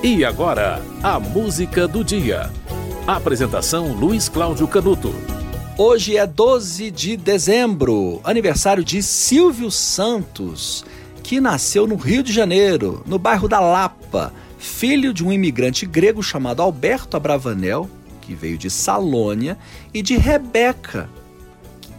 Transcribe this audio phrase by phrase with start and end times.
[0.00, 2.52] E agora, a música do dia.
[3.04, 5.12] Apresentação Luiz Cláudio Canuto.
[5.76, 10.84] Hoje é 12 de dezembro, aniversário de Silvio Santos,
[11.20, 16.22] que nasceu no Rio de Janeiro, no bairro da Lapa, filho de um imigrante grego
[16.22, 17.90] chamado Alberto Abravanel,
[18.20, 19.58] que veio de Salônia,
[19.92, 21.10] e de Rebeca,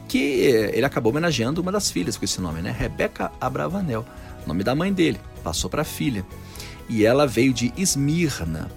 [0.07, 2.71] que ele acabou homenageando uma das filhas com esse nome, né?
[2.71, 4.05] Rebeca Abravanel,
[4.47, 6.25] nome da mãe dele, passou para a filha
[6.89, 8.69] e ela veio de Esmirna.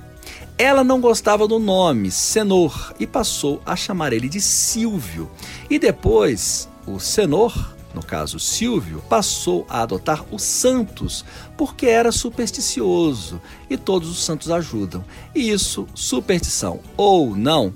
[0.59, 5.31] Ela não gostava do nome Senor e passou a chamar ele de Silvio.
[5.69, 11.25] E depois, o Senor, no caso Silvio, passou a adotar o Santos,
[11.57, 15.05] porque era supersticioso e todos os santos ajudam.
[15.35, 17.75] E isso, superstição ou não,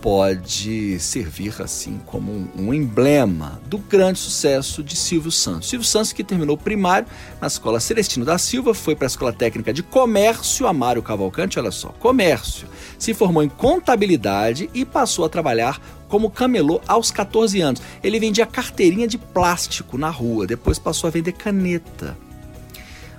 [0.00, 5.68] pode servir assim como um, um, emblema do grande sucesso de Silvio Santos.
[5.68, 7.08] Silvio Santos que terminou primário
[7.40, 11.70] na Escola Celestino da Silva, foi para a Escola Técnica de Comércio Amário Cavalcante, olha
[11.70, 12.68] só, comércio.
[12.98, 17.82] Se formou em contabilidade e passou a trabalhar como camelô aos 14 anos.
[18.02, 22.16] Ele vendia carteirinha de plástico na rua, depois passou a vender caneta.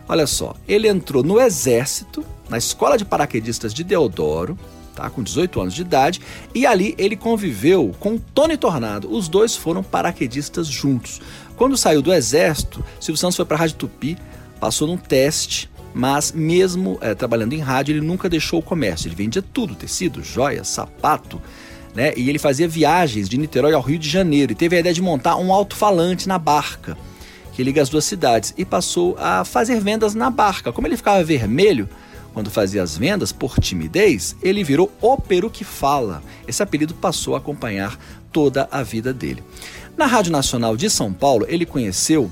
[0.08, 4.58] Olha só, ele entrou no exército, na Escola de Paraquedistas de Deodoro,
[5.00, 5.10] tá?
[5.10, 6.22] com 18 anos de idade,
[6.54, 9.12] e ali ele conviveu com Tony Tornado.
[9.12, 11.22] Os dois foram paraquedistas juntos.
[11.56, 14.18] Quando saiu do exército, Silvio Santos foi para a Rádio Tupi,
[14.60, 19.08] passou num teste, mas mesmo é, trabalhando em rádio, ele nunca deixou o comércio.
[19.08, 21.42] Ele vendia tudo: tecido, joia, sapato.
[21.96, 22.14] Né?
[22.16, 25.02] E ele fazia viagens de Niterói ao Rio de Janeiro e teve a ideia de
[25.02, 26.96] montar um alto-falante na barca
[27.60, 30.72] que liga as duas cidades e passou a fazer vendas na barca.
[30.72, 31.90] Como ele ficava vermelho,
[32.34, 36.22] quando fazia as vendas, por timidez, ele virou o peru que fala.
[36.48, 38.00] Esse apelido passou a acompanhar
[38.32, 39.44] toda a vida dele.
[39.98, 42.32] Na Rádio Nacional de São Paulo, ele conheceu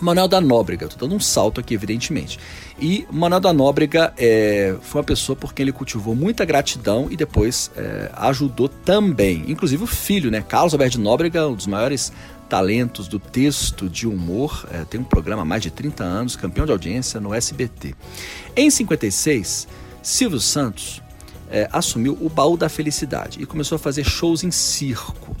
[0.00, 2.38] Manuel da Nóbrega, estou dando um salto aqui, evidentemente.
[2.80, 7.16] E Manuel da Nóbrega é, foi uma pessoa por quem ele cultivou muita gratidão e
[7.16, 9.44] depois é, ajudou também.
[9.48, 10.42] Inclusive o filho, né?
[10.46, 12.12] Carlos Alberto de Nóbrega, um dos maiores
[12.48, 16.66] talentos do texto de humor, é, tem um programa há mais de 30 anos, campeão
[16.66, 17.94] de audiência no SBT.
[18.56, 19.68] Em 56,
[20.02, 21.00] Silvio Santos
[21.50, 25.36] é, assumiu o Baú da Felicidade e começou a fazer shows em circo.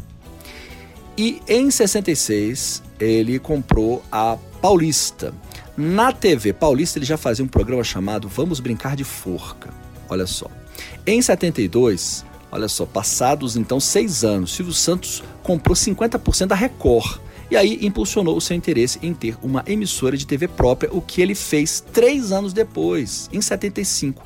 [1.16, 5.32] E em 66, ele comprou a Paulista.
[5.76, 9.70] Na TV Paulista, ele já fazia um programa chamado Vamos Brincar de Forca.
[10.08, 10.46] Olha só.
[11.06, 17.20] Em 72, Olha só, passados então seis anos, Silvio Santos comprou 50% da Record.
[17.50, 21.20] E aí impulsionou o seu interesse em ter uma emissora de TV própria, o que
[21.20, 24.22] ele fez três anos depois, em 75.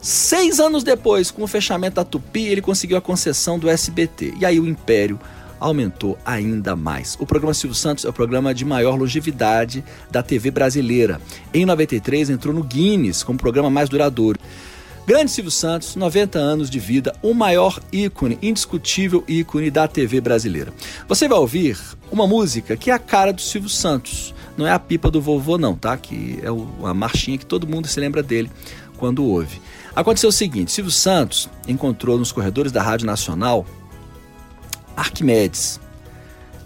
[0.00, 4.34] Seis anos depois, com o fechamento da Tupi, ele conseguiu a concessão do SBT.
[4.38, 5.18] E aí o império
[5.64, 7.16] aumentou ainda mais.
[7.18, 11.18] O programa Silvio Santos é o programa de maior longevidade da TV brasileira.
[11.54, 14.38] Em 93 entrou no Guinness como programa mais duradouro.
[15.06, 20.72] Grande Silvio Santos, 90 anos de vida, o maior ícone, indiscutível ícone da TV brasileira.
[21.08, 21.78] Você vai ouvir
[22.12, 24.34] uma música que é a cara do Silvio Santos.
[24.56, 25.96] Não é a pipa do vovô, não, tá?
[25.96, 28.50] Que é uma marchinha que todo mundo se lembra dele
[28.98, 29.60] quando ouve.
[29.96, 33.66] Aconteceu o seguinte: Silvio Santos encontrou nos corredores da Rádio Nacional
[34.96, 35.80] Arquimedes,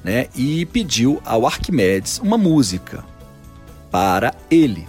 [0.02, 0.28] né?
[0.34, 3.04] E pediu ao Arquimedes uma música
[3.90, 4.86] para ele.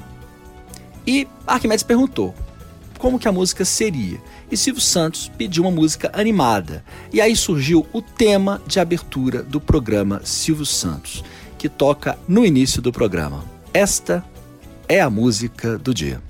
[1.05, 2.33] E Arquimedes perguntou:
[2.99, 4.22] como que a música seria.
[4.51, 6.83] E Silvio Santos pediu uma música animada.
[7.11, 11.23] E aí surgiu o tema de abertura do programa Silvio Santos,
[11.57, 13.44] que toca no início do programa.
[13.73, 14.23] Esta
[14.88, 16.22] é a música do dia.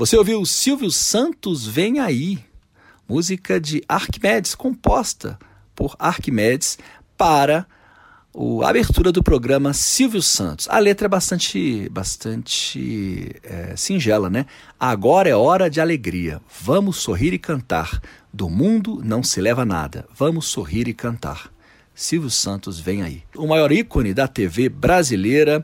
[0.00, 2.42] Você ouviu Silvio Santos Vem Aí,
[3.06, 5.38] música de Arquimedes, composta
[5.76, 6.78] por Arquimedes
[7.18, 7.66] para
[8.62, 10.66] a abertura do programa Silvio Santos.
[10.70, 14.46] A letra é bastante, bastante é, singela, né?
[14.80, 16.40] Agora é hora de alegria.
[16.62, 18.00] Vamos sorrir e cantar.
[18.32, 20.08] Do mundo não se leva nada.
[20.16, 21.52] Vamos sorrir e cantar.
[21.94, 23.22] Silvio Santos vem aí.
[23.36, 25.62] O maior ícone da TV brasileira.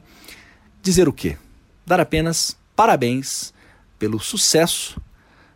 [0.83, 1.39] Dizer o quê?
[1.87, 3.56] Dar apenas parabéns
[3.99, 5.01] pelo sucesso,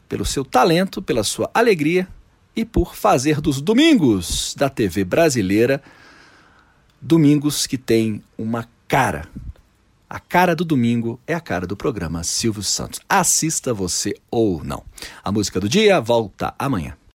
[0.09, 2.09] pelo seu talento, pela sua alegria
[2.55, 5.83] e por fazer dos domingos da TV brasileira
[7.01, 9.29] domingos que tem uma cara.
[10.09, 13.01] A cara do domingo é a cara do programa Silvio Santos.
[13.09, 14.83] Assista você ou não.
[15.23, 17.01] A música do dia volta amanhã.